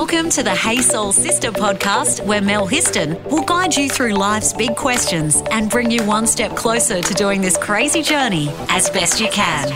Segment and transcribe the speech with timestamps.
[0.00, 4.54] Welcome to the Hey Soul Sister podcast, where Mel Hyslop will guide you through life's
[4.54, 9.20] big questions and bring you one step closer to doing this crazy journey as best
[9.20, 9.68] you can.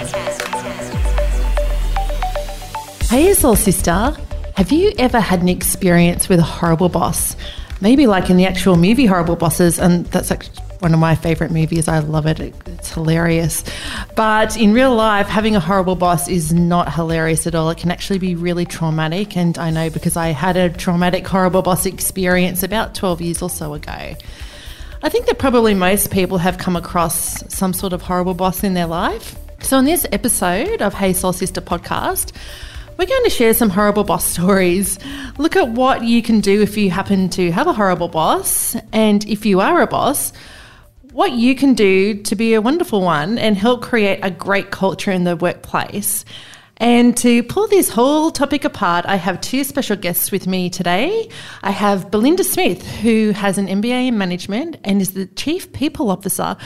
[3.11, 4.17] Hey, Soul Sister.
[4.57, 7.37] Have you ever had an experience with a horrible boss?
[7.83, 10.31] Maybe like in the actual movie Horrible Bosses, and that's
[10.85, 11.89] one of my favorite movies.
[11.89, 12.39] I love it.
[12.39, 13.65] It's hilarious.
[14.17, 17.71] But in real life, having a horrible boss is not hilarious at all.
[17.71, 19.35] It can actually be really traumatic.
[19.35, 23.49] And I know because I had a traumatic, horrible boss experience about 12 years or
[23.49, 24.15] so ago.
[25.03, 28.75] I think that probably most people have come across some sort of horrible boss in
[28.75, 29.37] their life.
[29.61, 32.33] So, in this episode of Hey Soul Sister podcast,
[32.99, 34.99] we're going to share some horrible boss stories.
[35.39, 39.27] Look at what you can do if you happen to have a horrible boss, and
[39.27, 40.35] if you are a boss,
[41.15, 45.13] what you can do to be a wonderful one and help create a great culture
[45.13, 46.25] in the workplace.
[46.79, 51.29] And to pull this whole topic apart, I have two special guests with me today.
[51.63, 56.11] I have Belinda Smith, who has an MBA in management and is the Chief People
[56.11, 56.57] Officer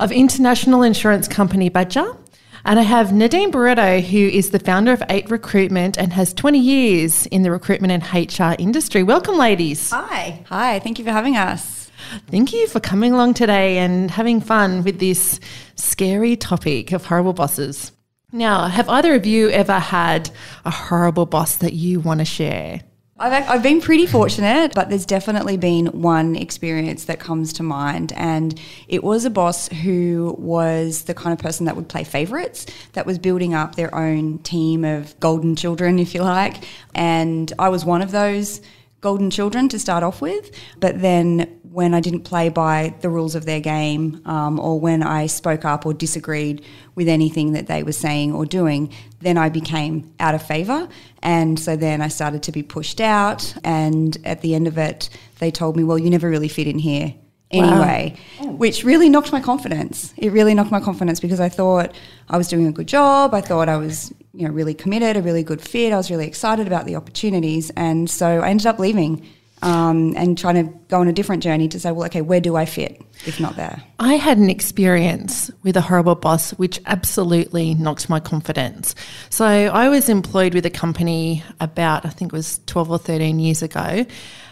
[0.00, 2.16] of international insurance company Badger.
[2.64, 6.58] And I have Nadine Barreto, who is the founder of Eight Recruitment and has 20
[6.58, 9.02] years in the recruitment and HR industry.
[9.02, 9.90] Welcome, ladies.
[9.90, 10.46] Hi.
[10.48, 10.78] Hi.
[10.78, 11.81] Thank you for having us.
[12.28, 15.40] Thank you for coming along today and having fun with this
[15.76, 17.92] scary topic of horrible bosses.
[18.32, 20.30] Now, have either of you ever had
[20.64, 22.80] a horrible boss that you want to share?
[23.18, 28.12] I've, I've been pretty fortunate, but there's definitely been one experience that comes to mind.
[28.16, 32.66] And it was a boss who was the kind of person that would play favorites,
[32.94, 36.64] that was building up their own team of golden children, if you like.
[36.94, 38.60] And I was one of those
[39.02, 40.50] golden children to start off with.
[40.80, 45.02] But then when I didn't play by the rules of their game, um, or when
[45.02, 46.64] I spoke up or disagreed
[46.94, 50.88] with anything that they were saying or doing, then I became out of favour.
[51.22, 53.54] And so then I started to be pushed out.
[53.64, 56.78] And at the end of it, they told me, well, you never really fit in
[56.78, 57.14] here
[57.50, 58.52] anyway, wow.
[58.52, 60.14] which really knocked my confidence.
[60.16, 61.94] It really knocked my confidence because I thought
[62.28, 63.34] I was doing a good job.
[63.34, 65.92] I thought I was, you know, really committed, a really good fit.
[65.92, 67.70] I was really excited about the opportunities.
[67.76, 69.26] And so I ended up leaving
[69.62, 72.56] um, and trying to go on a different journey to say, well, okay, where do
[72.56, 73.82] I fit if not there?
[73.98, 78.94] I had an experience with a horrible boss which absolutely knocked my confidence.
[79.30, 83.38] So I was employed with a company about, I think it was 12 or 13
[83.38, 84.04] years ago.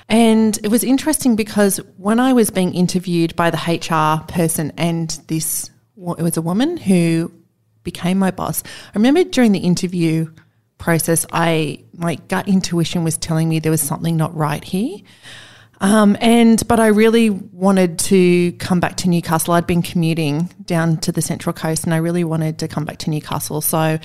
[0.08, 5.10] And it was interesting because when I was being interviewed by the HR person and
[5.28, 7.32] this, it was a woman who
[7.82, 10.32] became my boss, I remember during the interview,
[10.80, 14.98] process, I my gut intuition was telling me there was something not right here.
[15.82, 19.54] Um, and but I really wanted to come back to Newcastle.
[19.54, 22.98] I'd been commuting down to the Central Coast, and I really wanted to come back
[22.98, 23.60] to Newcastle.
[23.60, 23.98] So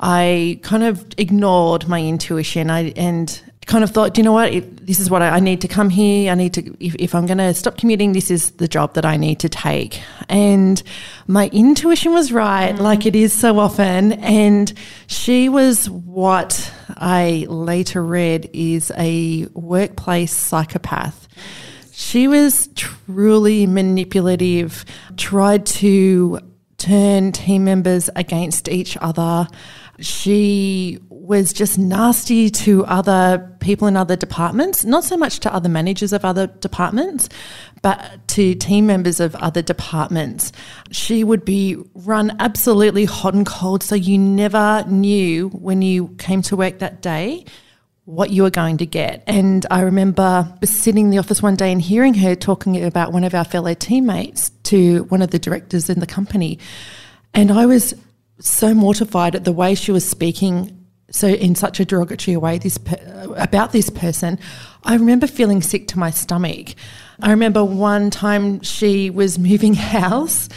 [0.00, 2.70] I kind of ignored my intuition.
[2.70, 5.60] I and kind of thought, you know what, it, this is what I, I, need
[5.60, 6.32] to come here.
[6.32, 9.04] I need to, if, if I'm going to stop commuting, this is the job that
[9.04, 10.02] I need to take.
[10.28, 10.82] And
[11.26, 12.80] my intuition was right, mm.
[12.80, 14.12] like it is so often.
[14.14, 14.72] And
[15.06, 21.28] she was what I later read is a workplace psychopath.
[21.92, 24.84] She was truly manipulative,
[25.16, 26.40] tried to
[26.78, 29.46] turn team members against each other.
[30.02, 35.68] She was just nasty to other people in other departments, not so much to other
[35.68, 37.28] managers of other departments,
[37.80, 40.52] but to team members of other departments.
[40.90, 46.42] She would be run absolutely hot and cold, so you never knew when you came
[46.42, 47.44] to work that day
[48.04, 49.22] what you were going to get.
[49.28, 53.22] And I remember sitting in the office one day and hearing her talking about one
[53.22, 56.58] of our fellow teammates to one of the directors in the company.
[57.32, 57.94] And I was
[58.38, 60.78] so mortified at the way she was speaking
[61.10, 64.38] so in such a derogatory way this per- about this person
[64.84, 66.74] i remember feeling sick to my stomach.
[67.22, 70.48] I remember one time she was moving house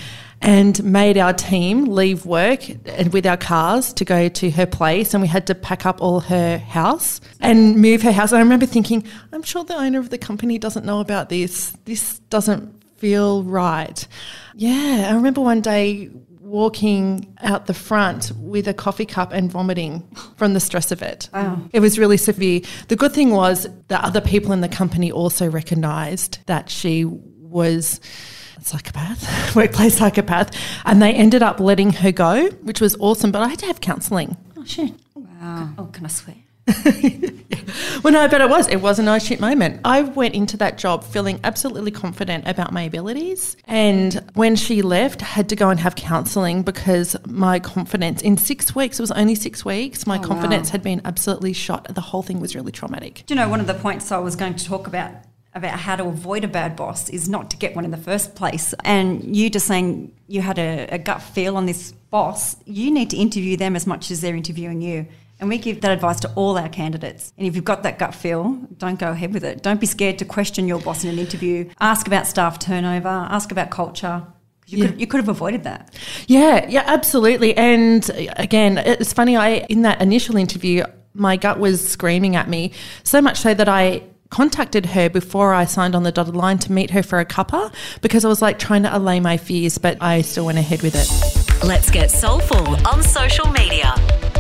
[0.42, 5.14] and made our team leave work and with our cars to go to her place
[5.14, 8.32] and we had to pack up all her house and move her house.
[8.32, 11.72] And i remember thinking i'm sure the owner of the company doesn't know about this.
[11.86, 14.08] This doesn't feel right.
[14.56, 16.10] Yeah i remember one day
[16.56, 20.02] walking out the front with a coffee cup and vomiting
[20.38, 21.28] from the stress of it.
[21.34, 21.62] Wow.
[21.74, 22.62] It was really severe.
[22.88, 28.00] The good thing was that other people in the company also recognised that she was
[28.58, 30.56] a psychopath, workplace psychopath,
[30.86, 33.34] and they ended up letting her go, which was awesome.
[33.34, 34.38] But I had to have counselling.
[34.58, 34.94] Oh, shit.
[35.14, 35.74] Wow.
[35.78, 36.38] Oh, can I swear?
[38.04, 38.68] Well, no, but it was.
[38.68, 39.82] It was a nice shit moment.
[39.84, 43.58] I went into that job feeling absolutely confident about my abilities.
[43.66, 48.76] And when she left, had to go and have counselling because my confidence in six
[48.76, 51.94] weeks, it was only six weeks, my oh, confidence had been absolutely shot.
[51.94, 53.24] The whole thing was really traumatic.
[53.26, 55.12] Do you know one of the points I was going to talk about
[55.56, 58.36] about how to avoid a bad boss is not to get one in the first
[58.36, 58.76] place.
[58.84, 63.10] And you just saying you had a, a gut feel on this boss, you need
[63.12, 65.08] to interview them as much as they're interviewing you.
[65.46, 67.32] And we give that advice to all our candidates.
[67.38, 69.62] And if you've got that gut feel, don't go ahead with it.
[69.62, 71.70] Don't be scared to question your boss in an interview.
[71.80, 74.26] Ask about staff turnover, ask about culture.
[74.66, 75.94] You, could, you could have avoided that.
[76.26, 77.56] Yeah, yeah, absolutely.
[77.56, 79.38] And again, it's funny.
[79.38, 80.84] I in that initial interview,
[81.14, 82.72] my gut was screaming at me
[83.04, 84.02] so much so that I
[84.32, 87.72] contacted her before I signed on the dotted line to meet her for a cuppa
[88.02, 90.96] because I was like trying to allay my fears, but I still went ahead with
[90.96, 91.64] it.
[91.64, 93.94] Let's get soulful on social media.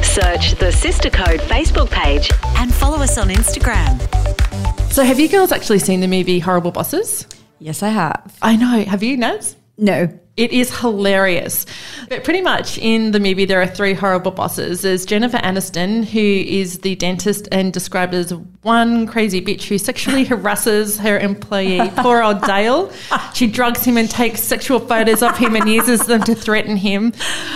[0.06, 4.00] Search the Sister Code Facebook page and follow us on Instagram.
[4.92, 7.28] So, have you girls actually seen the movie Horrible Bosses?
[7.60, 8.38] Yes, I have.
[8.42, 8.84] I know.
[8.86, 9.58] Have you, Naz?
[9.78, 10.08] No.
[10.38, 11.66] It is hilarious.
[12.10, 14.82] But pretty much in the movie, there are three horrible bosses.
[14.82, 20.26] There's Jennifer Aniston, who is the dentist and described as one crazy bitch who sexually
[20.30, 22.92] harasses her employee, poor old Dale.
[23.34, 27.14] She drugs him and takes sexual photos of him and uses them to threaten him.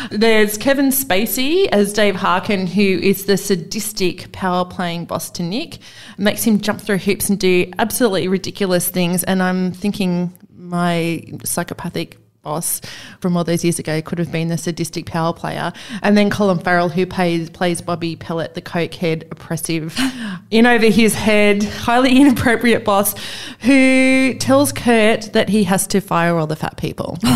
[0.09, 5.79] There's Kevin Spacey as Dave Harken, who is the sadistic power playing boss to Nick,
[6.17, 9.25] makes him jump through hoops and do absolutely ridiculous things.
[9.25, 12.81] And I'm thinking my psychopathic boss
[13.19, 15.74] from all those years ago could have been the sadistic power player.
[16.01, 19.97] And then Colin Farrell, who plays, plays Bobby Pellitt, the cokehead, oppressive,
[20.51, 23.15] in over his head, highly inappropriate boss,
[23.62, 27.18] who tells Kurt that he has to fire all the fat people.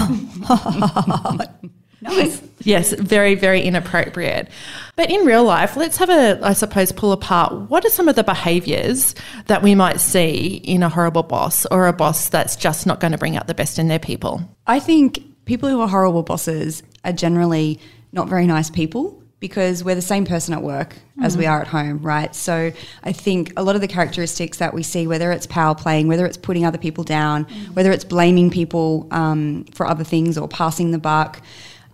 [2.03, 2.41] Nice.
[2.65, 4.47] Yes, very, very inappropriate.
[4.95, 8.15] But in real life, let's have a, I suppose, pull apart what are some of
[8.15, 9.15] the behaviours
[9.47, 13.11] that we might see in a horrible boss or a boss that's just not going
[13.11, 14.41] to bring out the best in their people?
[14.65, 17.81] I think people who are horrible bosses are generally
[18.13, 21.67] not very nice people because we're the same person at work as we are at
[21.67, 22.33] home, right?
[22.33, 22.71] So
[23.03, 26.25] I think a lot of the characteristics that we see, whether it's power playing, whether
[26.25, 30.91] it's putting other people down, whether it's blaming people um, for other things or passing
[30.91, 31.41] the buck,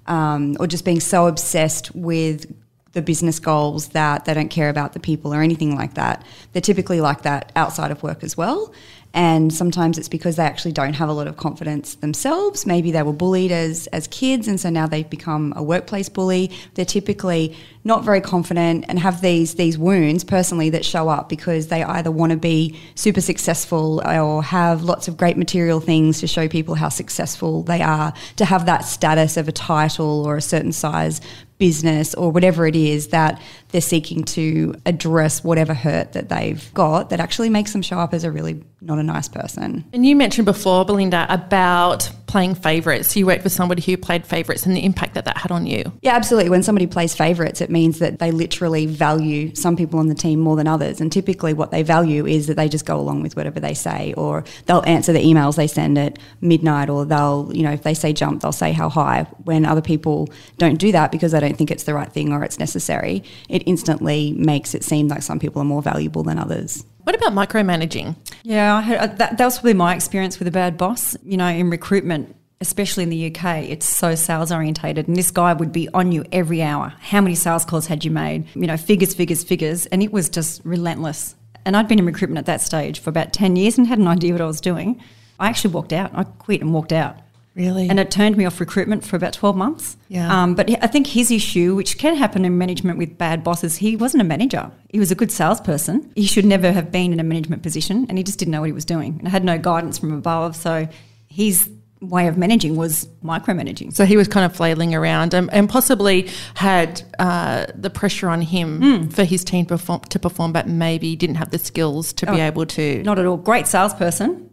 [0.09, 2.53] um, or just being so obsessed with
[2.93, 6.25] the business goals that they don't care about the people or anything like that.
[6.51, 8.73] They're typically like that outside of work as well.
[9.13, 12.67] And sometimes it's because they actually don't have a lot of confidence themselves.
[12.67, 16.51] Maybe they were bullied as, as kids, and so now they've become a workplace bully.
[16.75, 21.67] They're typically not very confident and have these these wounds personally that show up because
[21.67, 26.27] they either want to be super successful or have lots of great material things to
[26.27, 30.41] show people how successful they are, to have that status of a title or a
[30.41, 31.19] certain size
[31.57, 33.39] business or whatever it is that
[33.71, 38.13] they're seeking to address whatever hurt that they've got that actually makes them show up
[38.13, 39.83] as a really not a nice person.
[39.93, 43.15] And you mentioned before, Belinda, about playing favourites.
[43.15, 45.91] You worked with somebody who played favourites and the impact that that had on you.
[46.01, 46.51] Yeah, absolutely.
[46.51, 50.39] When somebody plays favourites, it means that they literally value some people on the team
[50.39, 51.01] more than others.
[51.01, 54.13] And typically, what they value is that they just go along with whatever they say,
[54.15, 57.95] or they'll answer the emails they send at midnight, or they'll, you know, if they
[57.95, 59.23] say jump, they'll say how high.
[59.43, 62.43] When other people don't do that because they don't think it's the right thing or
[62.43, 66.85] it's necessary, it instantly makes it seem like some people are more valuable than others.
[67.03, 68.15] What about micromanaging?
[68.43, 71.17] Yeah, I had, uh, that, that was probably my experience with a bad boss.
[71.23, 75.53] You know, in recruitment, especially in the UK, it's so sales orientated, and this guy
[75.53, 76.93] would be on you every hour.
[76.99, 78.45] How many sales calls had you made?
[78.55, 81.35] You know, figures, figures, figures, and it was just relentless.
[81.65, 84.07] And I'd been in recruitment at that stage for about ten years and had an
[84.07, 85.01] idea what I was doing.
[85.39, 86.11] I actually walked out.
[86.13, 87.17] I quit and walked out.
[87.55, 87.89] Really?
[87.89, 89.97] And it turned me off recruitment for about 12 months.
[90.07, 90.43] Yeah.
[90.43, 93.95] Um, but I think his issue, which can happen in management with bad bosses, he
[93.95, 94.71] wasn't a manager.
[94.89, 96.11] He was a good salesperson.
[96.15, 98.67] He should never have been in a management position and he just didn't know what
[98.67, 100.55] he was doing and had no guidance from above.
[100.55, 100.87] So
[101.27, 101.69] his
[102.01, 103.93] way of managing was micromanaging.
[103.93, 108.41] So he was kind of flailing around and, and possibly had uh, the pressure on
[108.41, 112.41] him for his team perform, to perform, but maybe didn't have the skills to be
[112.41, 113.03] Oh, able to.
[113.03, 113.35] Not at all.
[113.35, 114.48] Great salesperson,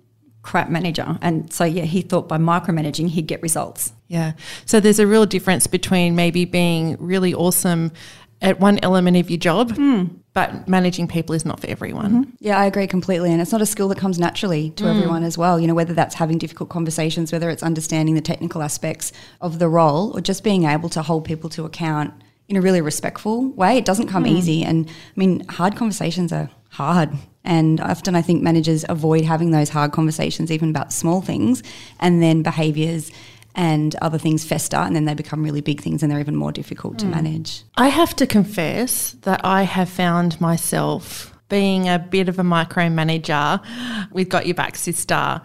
[0.47, 1.19] crap manager.
[1.21, 3.93] And so, yeah, he thought by micromanaging he'd get results.
[4.07, 4.33] Yeah.
[4.65, 7.93] So there's a real difference between maybe being really awesome
[8.41, 10.05] at one element of your job, hmm.
[10.35, 12.11] but managing people is not for everyone.
[12.11, 12.31] Mm-hmm.
[12.39, 13.33] Yeah, I agree completely.
[13.33, 14.91] And it's not a skill that comes naturally to hmm.
[14.91, 15.59] everyone as well.
[15.59, 19.69] You know, whether that's having difficult conversations, whether it's understanding the technical aspects of the
[19.69, 22.15] role, or just being able to hold people to account
[22.49, 23.77] in a really respectful way.
[23.79, 24.37] It doesn't come hmm.
[24.37, 24.63] easy.
[24.63, 27.11] And I mean, hard conversations are hard.
[27.47, 31.63] And often I think managers avoid having those hard conversations, even about small things,
[32.01, 33.11] and then behaviors
[33.55, 36.53] and other things fester and then they become really big things and they're even more
[36.53, 37.13] difficult to mm.
[37.13, 37.63] manage.
[37.77, 43.63] I have to confess that I have found myself being a bit of a micromanager
[44.11, 45.41] with Got Your Back Sister.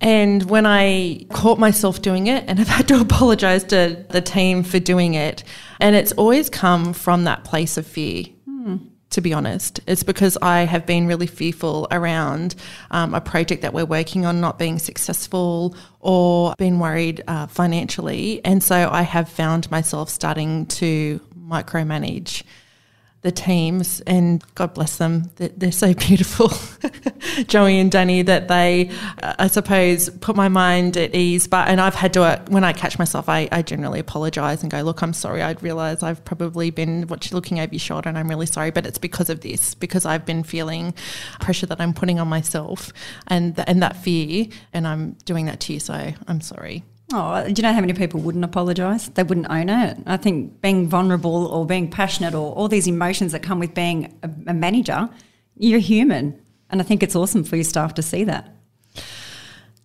[0.00, 4.62] And when I caught myself doing it, and I've had to apologize to the team
[4.62, 5.44] for doing it,
[5.80, 8.24] and it's always come from that place of fear.
[9.10, 12.54] To be honest, it's because I have been really fearful around
[12.92, 18.40] um, a project that we're working on not being successful or been worried uh, financially.
[18.44, 22.44] And so I have found myself starting to micromanage
[23.22, 26.50] the teams, and God bless them, they're, so beautiful,
[27.46, 28.90] Joey and Danny, that they,
[29.22, 31.46] I suppose, put my mind at ease.
[31.46, 34.70] But and I've had to, uh, when I catch myself, I, I generally apologise and
[34.70, 35.42] go, look, I'm sorry.
[35.42, 38.70] I'd realise I've probably been watching, looking over your shoulder, and I'm really sorry.
[38.70, 40.94] But it's because of this, because I've been feeling
[41.40, 42.90] pressure that I'm putting on myself,
[43.26, 45.80] and th- and that fear, and I'm doing that to you.
[45.80, 46.84] So I'm sorry.
[47.12, 49.08] Oh, do you know how many people wouldn't apologise?
[49.08, 49.98] They wouldn't own it.
[50.06, 54.16] I think being vulnerable or being passionate or all these emotions that come with being
[54.22, 55.08] a, a manager,
[55.56, 56.40] you're human.
[56.70, 58.54] And I think it's awesome for your staff to see that.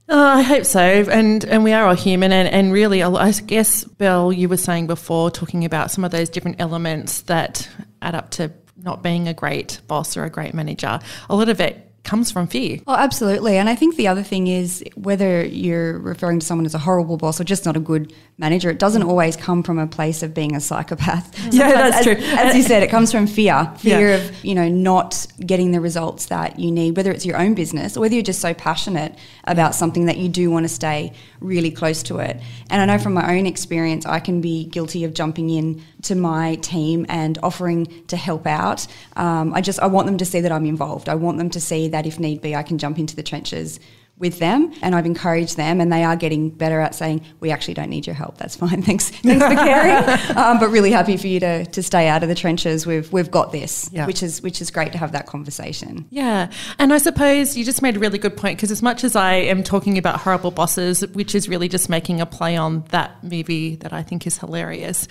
[0.08, 3.86] Oh, I hope so, and and we are all human, and, and really, I guess,
[3.86, 7.68] Belle, you were saying before, talking about some of those different elements that
[8.04, 11.00] add up to not being a great boss or a great manager.
[11.28, 12.80] A lot of it comes from fear.
[12.88, 13.58] Oh, absolutely.
[13.58, 17.18] And I think the other thing is whether you're referring to someone as a horrible
[17.18, 20.34] boss or just not a good manager, it doesn't always come from a place of
[20.34, 21.34] being a psychopath.
[21.54, 22.16] Yeah, that's as, true.
[22.38, 24.16] As you said, it comes from fear fear Yeah.
[24.18, 27.96] of, you know, not getting the results that you need, whether it's your own business
[27.98, 31.72] or whether you're just so passionate about something that you do want to stay really
[31.72, 32.40] close to it.
[32.70, 36.16] And I know from my own experience, I can be guilty of jumping in to
[36.16, 38.88] my team and offering to help out.
[39.16, 41.10] Um, I just I want them to see that I'm involved.
[41.10, 43.80] I want them to see that if need be, I can jump into the trenches
[44.18, 47.74] with them and I've encouraged them and they are getting better at saying we actually
[47.74, 49.98] don't need your help that's fine thanks thanks for caring
[50.38, 53.30] um, but really happy for you to, to stay out of the trenches we've we've
[53.30, 54.06] got this Yeah.
[54.08, 56.50] which is which is great to have that conversation Yeah.
[56.80, 59.34] And I suppose you just made a really good point because, as much as I
[59.34, 63.76] am talking about horrible bosses, which is really just making a play on that movie
[63.78, 65.10] that I think is hilarious,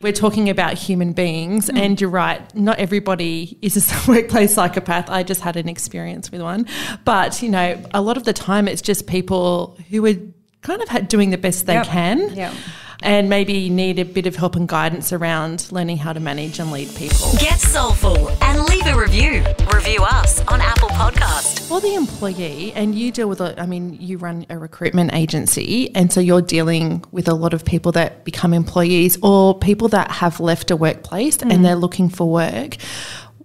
[0.00, 1.68] we're talking about human beings.
[1.68, 1.78] Mm.
[1.78, 5.10] And you're right, not everybody is a workplace psychopath.
[5.10, 6.66] I just had an experience with one.
[7.04, 10.14] But, you know, a lot of the time it's just people who are
[10.62, 11.86] kind of doing the best they Yep.
[11.86, 12.34] can.
[12.34, 12.54] Yep.
[13.02, 16.70] And maybe need a bit of help and guidance around learning how to manage and
[16.70, 17.32] lead people.
[17.38, 19.44] Get soulful and leave a review.
[19.72, 21.66] Review us on Apple Podcast.
[21.68, 25.94] For the employee, and you deal with, a, I mean, you run a recruitment agency,
[25.94, 30.10] and so you're dealing with a lot of people that become employees or people that
[30.10, 31.62] have left a workplace and mm.
[31.62, 32.76] they're looking for work.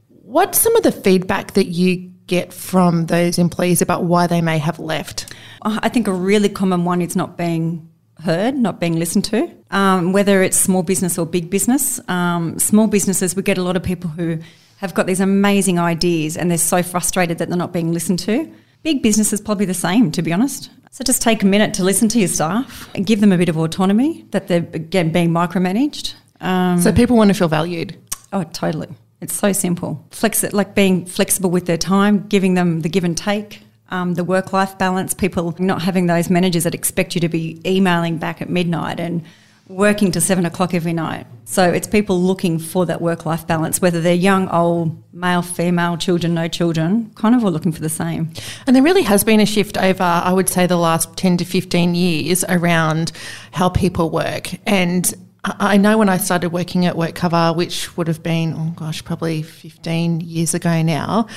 [0.08, 4.58] What's some of the feedback that you get from those employees about why they may
[4.58, 5.34] have left?
[5.62, 7.90] I think a really common one is not being
[8.24, 9.52] heard, not being listened to.
[9.72, 13.76] Um, whether it's small business or big business, um, small businesses, we get a lot
[13.76, 14.40] of people who
[14.78, 18.52] have got these amazing ideas and they're so frustrated that they're not being listened to.
[18.84, 20.70] Big business is probably the same, to be honest.
[20.92, 23.50] So just take a minute to listen to your staff and give them a bit
[23.50, 26.14] of autonomy that they're again being micromanaged.
[26.40, 27.98] Um, So people want to feel valued.
[28.32, 28.88] Oh, totally.
[29.22, 30.06] It's so simple.
[30.12, 34.24] Flex like being flexible with their time, giving them the give and take, um, the
[34.24, 35.14] work life balance.
[35.14, 39.24] People not having those managers that expect you to be emailing back at midnight and
[39.68, 41.26] working to seven o'clock every night.
[41.46, 45.98] So it's people looking for that work life balance, whether they're young, old, male, female,
[45.98, 48.32] children, no children, kind of all looking for the same.
[48.68, 51.46] And there really has been a shift over, I would say, the last 10 to
[51.46, 53.12] 15 years around
[53.52, 54.52] how people work.
[54.68, 55.12] And
[55.44, 59.44] I know when I started working at WorkCover, which would have been, oh gosh, probably
[59.44, 61.28] 15 years ago now,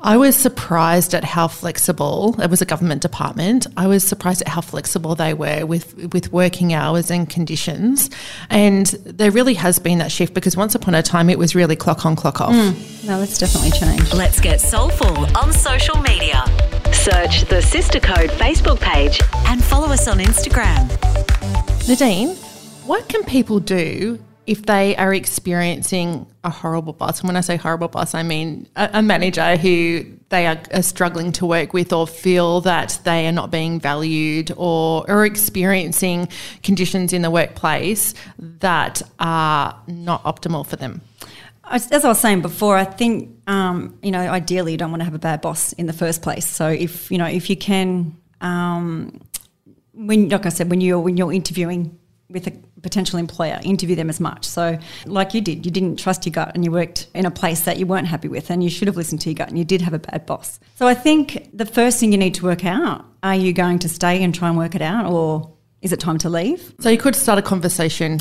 [0.00, 4.48] I was surprised at how flexible, it was a government department, I was surprised at
[4.48, 8.08] how flexible they were with, with working hours and conditions.
[8.48, 11.76] And there really has been that shift because once upon a time it was really
[11.76, 12.52] clock on, clock off.
[12.52, 14.14] Mm, no, that's definitely changed.
[14.14, 16.44] Let's get soulful on social media
[16.92, 20.88] Search the Sister Code Facebook page and follow us on Instagram.
[21.88, 22.36] Nadine,
[22.86, 27.20] what can people do if they are experiencing a horrible boss?
[27.20, 30.82] And when I say horrible boss, I mean a, a manager who they are, are
[30.82, 36.28] struggling to work with or feel that they are not being valued or are experiencing
[36.62, 41.02] conditions in the workplace that are not optimal for them.
[41.70, 45.04] As I was saying before, I think um, you know ideally you don't want to
[45.04, 46.46] have a bad boss in the first place.
[46.46, 49.20] So if you know if you can, um,
[49.92, 51.98] when like I said, when you're when you're interviewing
[52.30, 54.44] with a potential employer, interview them as much.
[54.44, 57.62] So like you did, you didn't trust your gut and you worked in a place
[57.62, 59.64] that you weren't happy with, and you should have listened to your gut, and you
[59.64, 60.60] did have a bad boss.
[60.76, 63.88] So I think the first thing you need to work out: are you going to
[63.88, 66.74] stay and try and work it out, or Is it time to leave?
[66.80, 68.18] So you could start a conversation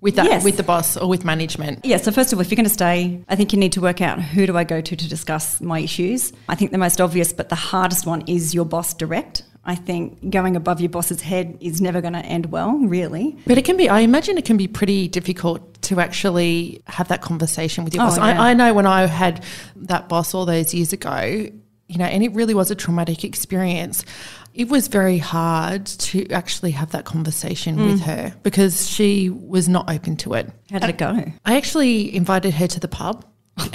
[0.00, 0.44] with that Yes.
[0.44, 1.84] with the boss or with management.
[1.84, 3.80] Yeah, so first of all, if you're going to stay, I think you need to
[3.80, 6.32] work out who do I go to to discuss my issues.
[6.48, 9.42] I think the most obvious but the hardest one is your boss direct.
[9.68, 13.36] I think going above your boss's head is never going to end well, really.
[13.46, 17.20] But it can be, I imagine it can be pretty difficult to actually have that
[17.20, 18.16] conversation with your Oh, boss.
[18.16, 18.24] yeah.
[18.42, 19.44] I, I know when I had
[19.76, 21.20] that boss all those years ago,
[21.86, 24.04] you know, and it really was a traumatic experience.
[24.54, 27.90] It was very hard to actually have that conversation Mm.
[27.92, 30.50] with her because she was not open to it.
[30.70, 31.24] How did it go?
[31.44, 33.24] I actually invited her to the pub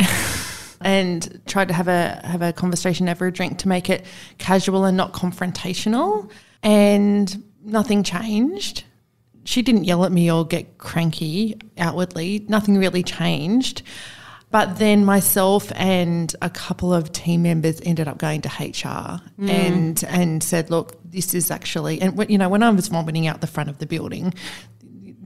[0.83, 4.05] and tried to have a have a conversation over a drink to make it
[4.37, 6.29] casual and not confrontational.
[6.61, 8.83] And nothing changed.
[9.45, 12.45] She didn't yell at me or get cranky outwardly.
[12.47, 13.81] Nothing really changed.
[14.53, 19.49] But then myself and a couple of team members ended up going to HR hmm.
[19.49, 23.41] and and said, "Look, this is actually." And you know, when I was vomiting out
[23.41, 24.31] the front of the building,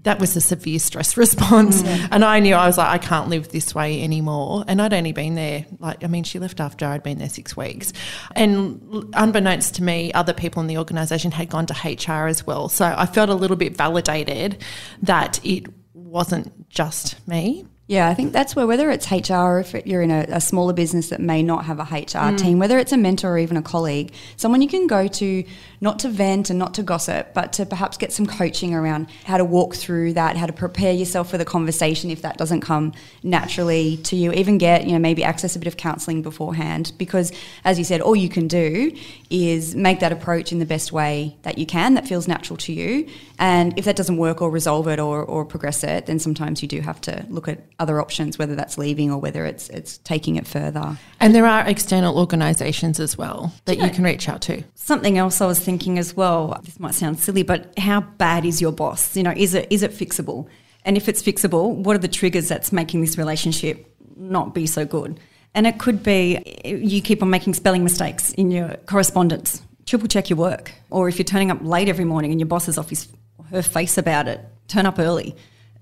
[0.04, 1.82] that was a severe stress response.
[1.82, 2.08] Mm.
[2.12, 4.63] And I knew I was like, I can't live this way anymore.
[4.68, 7.56] And I'd only been there, like, I mean, she left after I'd been there six
[7.58, 7.94] weeks.
[8.36, 12.70] And unbeknownst to me, other people in the organisation had gone to HR as well.
[12.70, 14.63] So I felt a little bit validated
[15.01, 17.66] that it wasn't just me.
[17.89, 20.74] Yeah, I think that's where whether it's HR or if you're in a, a smaller
[20.74, 22.38] business that may not have a HR mm.
[22.38, 25.46] team, whether it's a mentor or even a colleague, someone you can go to
[25.79, 29.38] not to vent and not to gossip, but to perhaps get some coaching around how
[29.38, 32.91] to walk through that, how to prepare yourself for the conversation if that doesn't come
[33.24, 34.34] naturally to you.
[34.34, 37.32] Even get, you know, maybe access a bit of counselling beforehand because
[37.63, 38.91] as you said, all you can do
[39.29, 42.74] is make that approach in the best way that you can that feels natural to
[42.74, 43.08] you.
[43.39, 46.67] And if that doesn't work or resolve it or, or progress it, then sometimes you
[46.67, 50.36] do have to look at other options, whether that's leaving or whether it's it's taking
[50.36, 50.98] it further.
[51.20, 54.64] And there are external organisations as well that you can reach out to.
[54.76, 58.62] Something else I was thinking as well, this might sound silly, but how bad is
[58.62, 59.16] your boss?
[59.16, 60.48] You know, is it is it fixable?
[60.86, 64.86] And if it's fixable, what are the triggers that's making this relationship not be so
[64.86, 65.20] good?
[65.54, 69.62] And it could be you keep on making spelling mistakes in your correspondence.
[69.86, 70.72] Triple check your work.
[70.90, 73.08] Or if you're turning up late every morning and your boss is off his
[73.52, 75.36] her face about it, turn up early.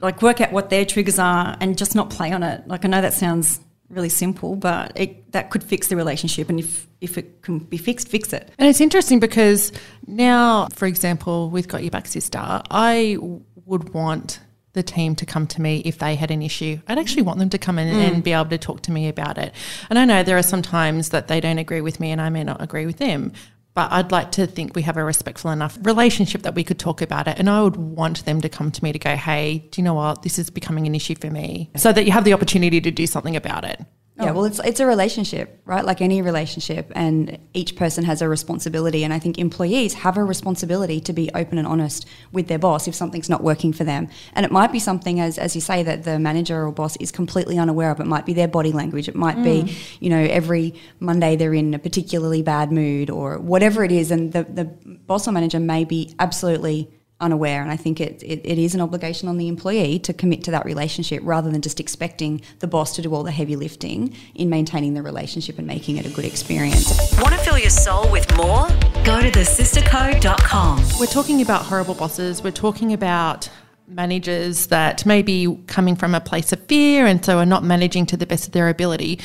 [0.06, 2.68] Like work out what their triggers are and just not play on it.
[2.68, 3.60] Like I know that sounds
[3.90, 6.50] really simple, but it, that could fix the relationship.
[6.50, 8.50] And if if it can be fixed, fix it.
[8.58, 9.72] And it's interesting because
[10.08, 13.18] now, for example, with Got Your Back Sister, I
[13.66, 14.40] would want
[14.74, 16.80] the team to come to me if they had an issue.
[16.88, 18.24] I'd actually want them to come in and mm.
[18.24, 19.54] be able to talk to me about it.
[19.90, 22.30] And I know there are some times that they don't agree with me and I
[22.30, 23.32] may not agree with them.
[23.76, 27.02] But I'd like to think we have a respectful enough relationship that we could talk
[27.02, 27.38] about it.
[27.38, 29.94] And I would want them to come to me to go, hey, do you know
[29.94, 30.24] what?
[30.24, 31.70] This is becoming an issue for me.
[31.76, 33.82] So that you have the opportunity to do something about it.
[34.18, 34.34] Yeah, oh.
[34.34, 35.84] well, it's it's a relationship, right?
[35.84, 39.04] Like any relationship, and each person has a responsibility.
[39.04, 42.88] And I think employees have a responsibility to be open and honest with their boss
[42.88, 44.08] if something's not working for them.
[44.34, 47.12] And it might be something, as as you say, that the manager or boss is
[47.12, 48.00] completely unaware of.
[48.00, 49.10] It might be their body language.
[49.10, 49.98] It might be, mm.
[50.00, 54.32] you know, every Monday they're in a particularly bad mood or whatever it is, and
[54.32, 56.90] the the boss or manager may be absolutely
[57.22, 60.44] unaware and I think it, it, it is an obligation on the employee to commit
[60.46, 64.14] to that relationship rather than just expecting the boss to do all the heavy lifting
[64.34, 66.98] in maintaining the relationship and making it a good experience.
[67.22, 68.68] Want to fill your soul with more?
[69.06, 70.84] Go to thesistercode.com.
[71.00, 72.44] We're talking about horrible bosses.
[72.44, 73.50] We're talking about
[73.88, 78.06] managers that may be coming from a place of fear and so are not managing
[78.08, 79.20] to the best of their ability.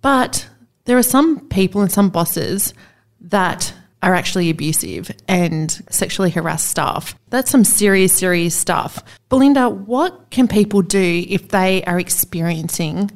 [0.00, 0.48] But
[0.84, 2.72] there are some people and some bosses
[3.20, 7.14] that are actually abusive and sexually harass staff.
[7.30, 9.02] That's some serious, serious stuff.
[9.28, 13.10] Belinda, what can people do if they are experiencing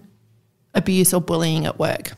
[0.75, 2.13] abuse or bullying at work?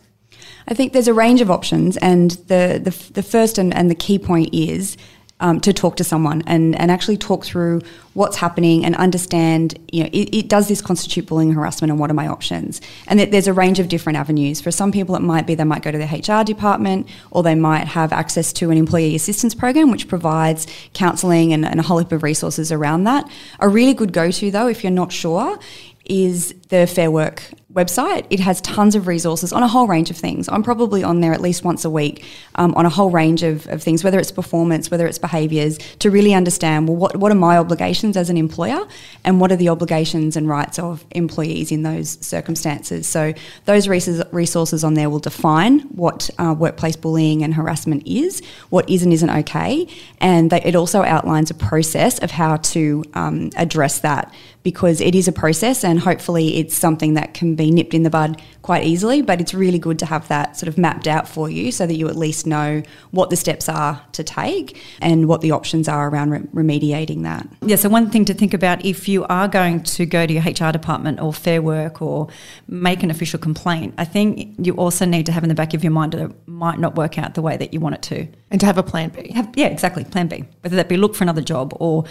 [0.67, 3.95] I think there's a range of options, and the the, the first and, and the
[3.95, 4.97] key point is
[5.41, 7.81] um, to talk to someone and, and actually talk through
[8.15, 12.11] what's happening and understand, you know, it, it does this constitute bullying harassment and what
[12.11, 12.81] are my options?
[13.09, 14.61] And there's a range of different avenues.
[14.61, 17.57] For some people, it might be they might go to their HR department or they
[17.57, 21.99] might have access to an employee assistance program, which provides counselling and, and a whole
[21.99, 23.29] heap of resources around that.
[23.59, 25.59] A really good go to, though, if you're not sure,
[26.05, 27.43] is the Fair Work
[27.75, 28.25] website.
[28.31, 30.49] It has tons of resources on a whole range of things.
[30.49, 33.67] I'm probably on there at least once a week um, on a whole range of,
[33.67, 37.37] of things, whether it's performance, whether it's behaviours, to really understand well, what, what are
[37.37, 38.87] my obligations as an employer
[39.25, 43.09] and what are the obligations and rights of employees in those circumstances.
[43.09, 43.35] So,
[43.65, 49.03] those resources on there will define what uh, workplace bullying and harassment is, what is
[49.03, 49.89] and isn't okay,
[50.21, 54.33] and they, it also outlines a process of how to um, address that
[54.63, 58.03] because it is a process and hopefully it's something that can be be nipped in
[58.03, 61.27] the bud quite easily, but it's really good to have that sort of mapped out
[61.29, 65.29] for you so that you at least know what the steps are to take and
[65.29, 67.47] what the options are around re- remediating that.
[67.63, 70.43] Yeah, so one thing to think about if you are going to go to your
[70.43, 72.29] HR department or Fair Work or
[72.69, 75.83] make an official complaint, I think you also need to have in the back of
[75.83, 78.29] your mind that it might not work out the way that you want it to.
[78.55, 79.33] And to have a plan B.
[79.33, 80.45] Have, yeah, exactly, plan B.
[80.61, 82.05] Whether that be look for another job or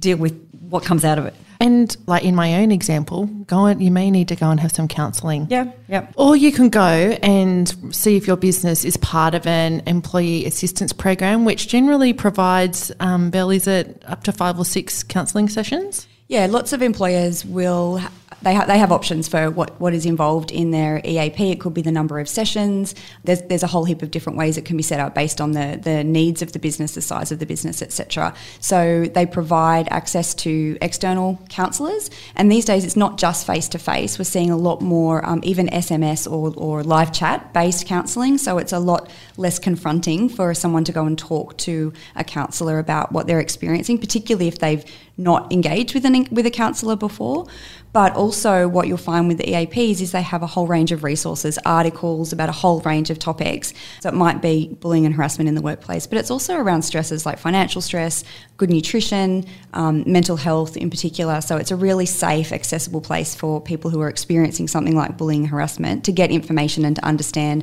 [0.00, 1.34] deal with what comes out of it.
[1.60, 4.72] And like in my own example, go and you may need to go and have
[4.72, 5.46] some counselling.
[5.48, 6.08] Yeah, yeah.
[6.16, 10.92] Or you can go and see if your business is part of an employee assistance
[10.92, 16.08] program, which generally provides, um, Belle, is it up to five or six counselling sessions?
[16.26, 18.00] Yeah, lots of employers will
[18.44, 21.50] they ha- they have options for what, what is involved in their EAP.
[21.50, 22.94] It could be the number of sessions.
[23.24, 25.52] There's there's a whole heap of different ways it can be set up based on
[25.52, 28.34] the the needs of the business, the size of the business, etc.
[28.60, 33.78] So they provide access to external counsellors, and these days it's not just face to
[33.78, 34.18] face.
[34.18, 38.38] We're seeing a lot more um, even SMS or or live chat based counselling.
[38.38, 42.78] So it's a lot less confronting for someone to go and talk to a counsellor
[42.78, 44.84] about what they're experiencing, particularly if they've
[45.16, 47.46] not engaged with an with a counsellor before.
[47.92, 51.04] But also, what you'll find with the EAPs is they have a whole range of
[51.04, 53.72] resources, articles about a whole range of topics.
[54.00, 57.24] So it might be bullying and harassment in the workplace, but it's also around stresses
[57.24, 58.24] like financial stress,
[58.56, 61.40] good nutrition, um, mental health in particular.
[61.40, 65.42] So it's a really safe, accessible place for people who are experiencing something like bullying
[65.42, 67.62] and harassment to get information and to understand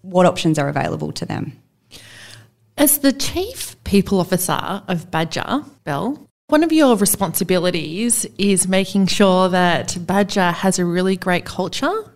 [0.00, 1.60] what options are available to them.
[2.78, 9.48] As the Chief People Officer of Badger, Belle, one of your responsibilities is making sure
[9.48, 12.12] that Badger has a really great culture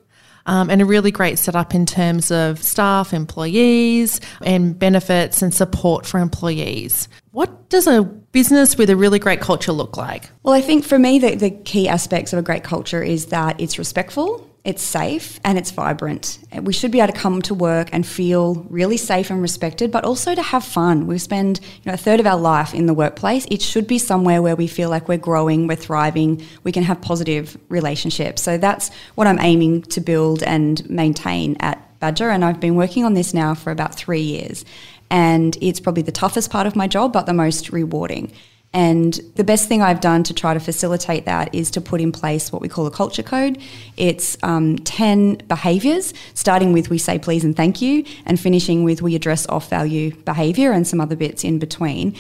[0.47, 6.05] um, and a really great setup in terms of staff, employees, and benefits and support
[6.05, 7.09] for employees.
[7.31, 10.31] What does a business with a really great culture look like?
[10.42, 13.61] Well, I think for me, the, the key aspects of a great culture is that
[13.61, 16.38] it's respectful, it's safe and it's vibrant.
[16.62, 20.05] We should be able to come to work and feel really safe and respected, but
[20.05, 21.07] also to have fun.
[21.07, 23.44] We spend you know, a third of our life in the workplace.
[23.50, 27.03] It should be somewhere where we feel like we're growing, we're thriving, we can have
[27.03, 28.40] positive relationships.
[28.40, 32.31] So that's what I'm aiming to build and maintain at Badger.
[32.31, 34.64] And I've been working on this now for about three years.
[35.11, 38.33] And it's probably the toughest part of my job, but the most rewarding.
[38.74, 42.10] And the best thing I've done to try to facilitate that is to put in
[42.10, 43.58] place what we call a culture code.
[43.96, 49.00] It's um, 10 behaviours, starting with we say please and thank you, and finishing with
[49.00, 52.16] we address off value behaviour and some other bits in between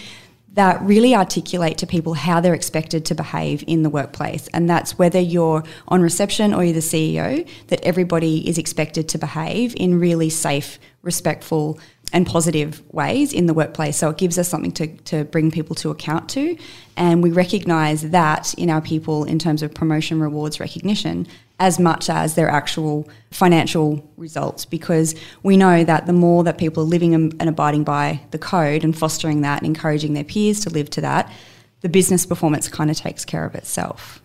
[0.54, 4.48] that really articulate to people how they're expected to behave in the workplace.
[4.54, 9.18] And that's whether you're on reception or you're the CEO, that everybody is expected to
[9.18, 11.80] behave in really safe, respectful,
[12.12, 13.96] and positive ways in the workplace.
[13.96, 16.56] So it gives us something to, to bring people to account to.
[16.96, 21.26] And we recognise that in our people in terms of promotion, rewards, recognition,
[21.58, 26.82] as much as their actual financial results, because we know that the more that people
[26.82, 30.70] are living and abiding by the code and fostering that and encouraging their peers to
[30.70, 31.32] live to that,
[31.80, 34.20] the business performance kind of takes care of itself.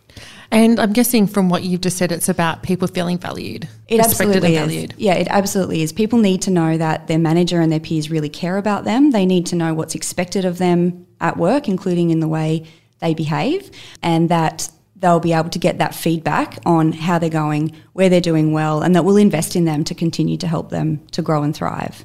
[0.51, 3.67] And I'm guessing from what you've just said, it's about people feeling valued.
[3.87, 4.89] It absolutely is.
[4.97, 5.93] Yeah, it absolutely is.
[5.93, 9.11] People need to know that their manager and their peers really care about them.
[9.11, 12.65] They need to know what's expected of them at work, including in the way
[12.99, 13.69] they behave,
[14.01, 18.19] and that they'll be able to get that feedback on how they're going, where they're
[18.19, 21.43] doing well, and that we'll invest in them to continue to help them to grow
[21.43, 22.03] and thrive.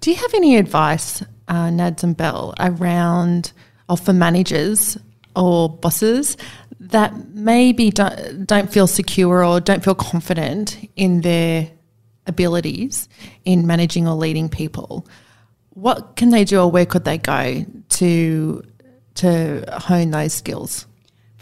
[0.00, 3.52] Do you have any advice, uh, Nads and Belle, around
[3.88, 4.98] or for managers
[5.36, 6.36] or bosses
[6.90, 11.70] that maybe don't, don't feel secure or don't feel confident in their
[12.26, 13.08] abilities
[13.44, 15.06] in managing or leading people?
[15.70, 18.62] What can they do or where could they go to
[19.16, 20.86] to hone those skills?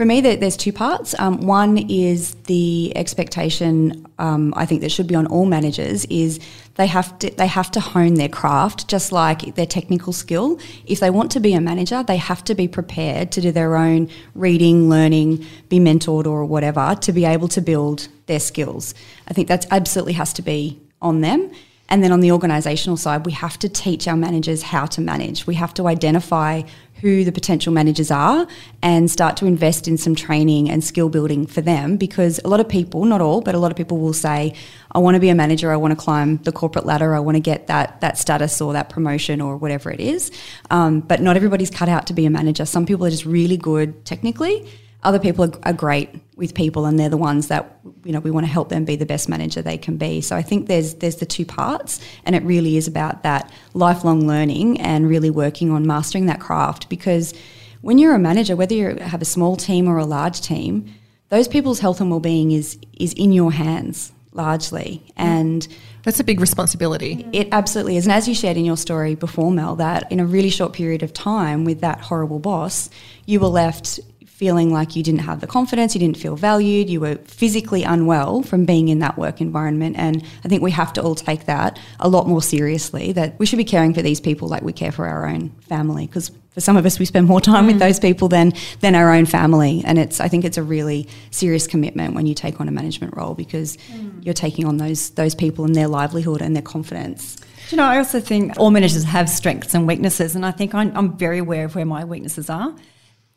[0.02, 1.14] For me, there's two parts.
[1.20, 4.04] Um, one is the expectation.
[4.18, 6.40] Um, I think that should be on all managers is
[6.74, 10.58] they have to they have to hone their craft just like their technical skill.
[10.86, 13.76] If they want to be a manager, they have to be prepared to do their
[13.76, 18.94] own reading, learning, be mentored or whatever to be able to build their skills.
[19.28, 21.52] I think that absolutely has to be on them.
[21.92, 25.46] And then on the organisational side, we have to teach our managers how to manage.
[25.46, 26.62] We have to identify
[27.02, 28.46] who the potential managers are
[28.81, 32.61] and start to invest in some training and skill building for them because a lot
[32.61, 34.55] of people, not all, but a lot of people will say,
[34.92, 37.37] I want to be a manager, I want to climb the corporate ladder, I want
[37.37, 40.31] to get that that status or that promotion or whatever it is.
[40.70, 42.64] Um, but not everybody's cut out to be a manager.
[42.64, 44.66] Some people are just really good technically
[45.02, 46.11] other people are, are, great
[46.42, 48.96] with people and they're the ones that you know we want to help them be
[48.96, 50.20] the best manager they can be.
[50.20, 54.26] So i think there's there's the two parts and it really is about that lifelong
[54.26, 56.88] learning and really working on mastering that craft.
[56.88, 57.33] Because
[57.81, 60.92] when you're a manager whether you have a small team or a large team
[61.28, 65.02] those people's health and well-being is is in your hands largely.
[65.07, 65.12] Mm.
[65.16, 65.68] And
[66.05, 67.26] That's a big responsibility.
[67.33, 68.07] it absolutely is.
[68.07, 71.02] And as you shared in your story before mel that in a really short period
[71.02, 72.90] of time with that horrible boss
[73.26, 74.00] you were left
[74.42, 78.42] feeling like you didn't have the confidence you didn't feel valued you were physically unwell
[78.42, 79.94] from being in that work environment.
[79.96, 83.46] And i think we have to all take that a lot more seriously that we
[83.46, 86.09] should be caring for these people like we care for our own family.
[86.09, 87.85] Because for some of us we spend more time with mm.
[87.87, 89.81] those people than than our own family.
[89.87, 93.16] And it's i think it's a really serious commitment when you take on a management
[93.16, 94.24] role because mm.
[94.24, 97.37] you're taking on those those people and their livelihood and their confidence.
[97.37, 100.74] Do you know, I also think all managers have strengths and weaknesses, and I think
[100.74, 102.74] I'm, I'm very aware of where my weaknesses are.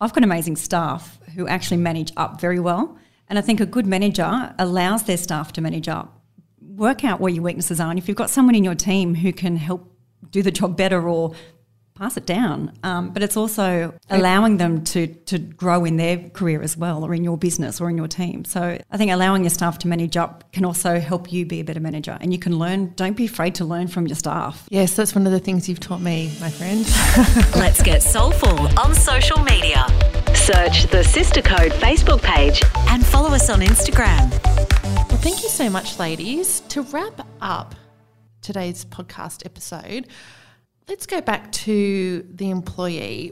[0.02, 2.98] I've got amazing staff who actually manage up very well,
[3.30, 6.22] and I think a good manager allows their staff to manage up.
[6.62, 9.32] Work out where your weaknesses are, and if you've got someone in your team who
[9.32, 9.90] can help
[10.32, 11.34] do the job better or
[11.96, 16.62] pass it down, um, but it's also allowing them to to grow in their career
[16.62, 18.46] as well, or in your business, or in your team.
[18.46, 21.64] So I think allowing your staff to manage up can also help you be a
[21.64, 22.94] better manager, and you can learn.
[22.96, 24.68] Don't be afraid to learn from your staff.
[24.70, 26.86] Yes, that's one of the things you've taught me, my friend.
[27.56, 29.86] Let's get soulful on social media
[30.36, 32.62] Search the Sister Code Facebook page.
[32.90, 34.30] and follow us on Instagram.
[35.10, 36.60] Well, thank you so much, ladies.
[36.70, 37.74] To wrap up
[38.42, 40.08] today's podcast episode,
[40.88, 43.32] let's go back to the employee.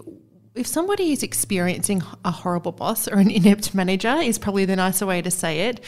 [0.55, 5.05] If somebody is experiencing a horrible boss or an inept manager, is probably the nicer
[5.05, 5.83] way to say it.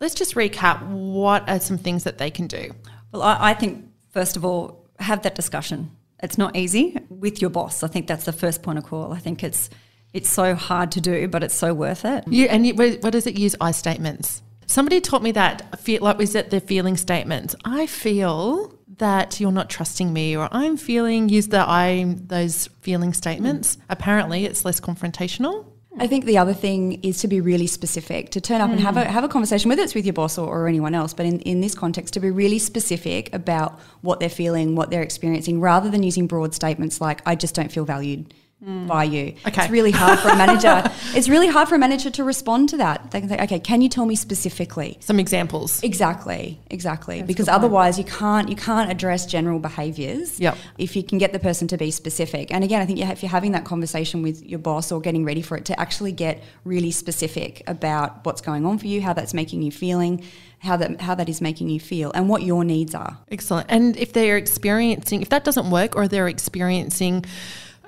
[0.00, 2.72] Let's just recap what are some things that they can do.
[3.12, 5.90] Well, I, I think first of all, have that discussion.
[6.22, 7.82] It's not easy with your boss.
[7.82, 9.12] I think that's the first point of call.
[9.12, 9.70] I think it's
[10.12, 12.24] it's so hard to do, but it's so worth it.
[12.28, 13.56] Yeah, and you, what does it use?
[13.60, 14.42] I statements.
[14.66, 15.80] Somebody taught me that.
[15.80, 17.56] Feel like was it the feeling statements?
[17.64, 21.28] I feel that you're not trusting me, or I'm feeling.
[21.28, 23.76] Use the I those feeling statements.
[23.76, 23.80] Mm.
[23.90, 25.64] Apparently, it's less confrontational.
[25.64, 26.02] Mm.
[26.02, 28.96] I think the other thing is to be really specific, to turn up and have
[28.96, 29.06] a mm.
[29.06, 31.60] have a conversation, whether it's with your boss or, or anyone else, but in, in
[31.60, 36.02] this context, to be really specific about what they're feeling, what they're experiencing, rather than
[36.02, 38.32] using broad statements like, I just don't feel valued
[38.64, 38.86] Mm.
[38.86, 39.34] by you.
[39.46, 39.62] Okay.
[39.62, 40.82] It's really hard for a manager.
[41.14, 43.10] it's really hard for a manager to respond to that.
[43.10, 44.96] They can say, okay, can you tell me specifically?
[45.00, 45.82] Some examples.
[45.82, 47.22] Exactly, exactly.
[47.22, 50.40] because otherwise, you can't you can't address general behaviours.
[50.40, 50.56] Yep.
[50.78, 53.28] If you can get the person to be specific, and again, I think if you're
[53.28, 56.90] having that conversation with your boss or getting ready for it, to actually get really
[56.90, 60.24] specific about what's going on for you, how that's making you feeling,
[60.60, 63.18] how that how that is making you feel, and what your needs are.
[63.30, 63.66] Excellent.
[63.68, 67.26] And if they're experiencing, if that doesn't work, or they're experiencing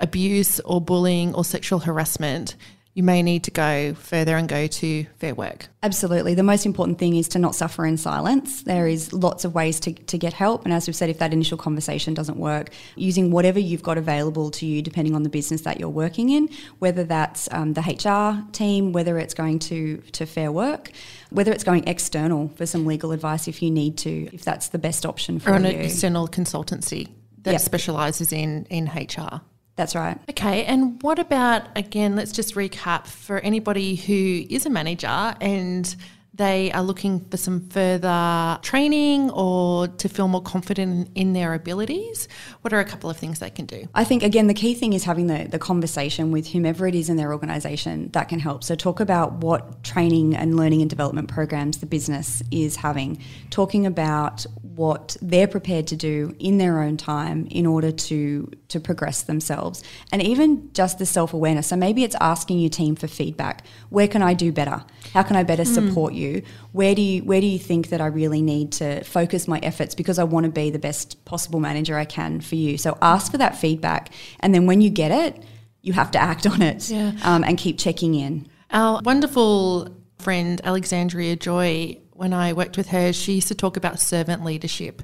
[0.00, 2.56] abuse or bullying or sexual harassment,
[2.94, 5.66] you may need to go further and go to Fair Work.
[5.82, 6.32] Absolutely.
[6.32, 8.62] The most important thing is to not suffer in silence.
[8.62, 10.64] There is lots of ways to, to get help.
[10.64, 14.50] And as we've said, if that initial conversation doesn't work, using whatever you've got available
[14.52, 18.50] to you, depending on the business that you're working in, whether that's um, the HR
[18.52, 20.90] team, whether it's going to, to Fair Work,
[21.28, 24.78] whether it's going external for some legal advice if you need to, if that's the
[24.78, 25.54] best option for you.
[25.54, 25.80] Or an you.
[25.82, 27.10] external consultancy
[27.42, 27.60] that Yep.
[27.60, 29.42] specialises in, in HR.
[29.76, 30.18] That's right.
[30.30, 32.16] Okay, and what about again?
[32.16, 35.94] Let's just recap for anybody who is a manager and
[36.36, 42.28] they are looking for some further training or to feel more confident in their abilities.
[42.60, 43.88] What are a couple of things they can do?
[43.94, 47.08] I think again the key thing is having the, the conversation with whomever it is
[47.08, 48.64] in their organisation that can help.
[48.64, 53.86] So talk about what training and learning and development programs the business is having, talking
[53.86, 59.22] about what they're prepared to do in their own time in order to to progress
[59.22, 59.82] themselves.
[60.12, 61.68] And even just the self-awareness.
[61.68, 63.64] So maybe it's asking your team for feedback.
[63.88, 64.84] Where can I do better?
[65.14, 65.74] How can I better mm.
[65.74, 66.25] support you?
[66.72, 69.94] Where do you where do you think that I really need to focus my efforts
[69.94, 72.78] because I want to be the best possible manager I can for you?
[72.78, 75.42] So ask for that feedback, and then when you get it,
[75.82, 77.12] you have to act on it Yeah.
[77.22, 78.46] um, and keep checking in.
[78.70, 84.00] Our wonderful friend Alexandria Joy, when I worked with her, she used to talk about
[84.00, 85.02] servant leadership,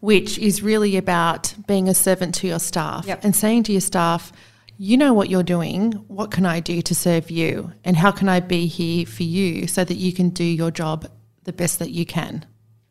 [0.00, 3.24] which is really about being a servant to your staff Yep.
[3.24, 4.32] and saying to your staff,
[4.76, 5.92] you know what you're doing.
[6.08, 7.72] What can I do to serve you?
[7.84, 11.06] And how can I be here for you so that you can do your job
[11.44, 12.44] the best that you can?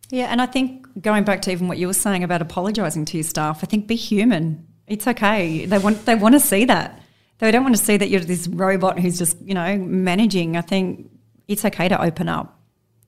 [0.09, 3.17] Yeah, and I think going back to even what you were saying about apologising to
[3.17, 4.67] your staff, I think be human.
[4.87, 5.65] It's okay.
[5.65, 7.01] They want they want to see that.
[7.39, 10.55] They don't want to see that you're this robot who's just you know managing.
[10.55, 11.09] I think
[11.47, 12.59] it's okay to open up.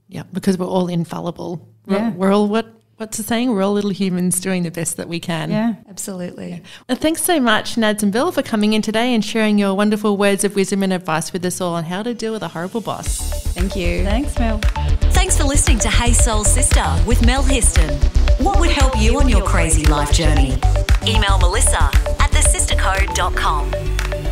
[0.08, 1.68] Yeah, because we're all infallible.
[1.86, 2.12] We're, Yeah.
[2.12, 3.52] we're all what what's the saying?
[3.52, 5.50] We're all little humans doing the best that we can.
[5.52, 5.76] Yeah.
[5.90, 6.62] Absolutely.
[6.90, 10.18] Uh, Thanks so much, Nads and Bill, for coming in today and sharing your wonderful
[10.18, 12.82] words of wisdom and advice with us all on how to deal with a horrible
[12.82, 13.18] boss.
[13.54, 14.04] Thank you.
[14.04, 14.60] Thanks, Mel.
[15.12, 17.92] Thanks for listening to Hey Soul Sister with Mel Hyslop.
[18.42, 20.58] What would help you on your crazy life journey?
[21.08, 21.84] Email Melissa
[22.20, 24.25] at thesistercode.com.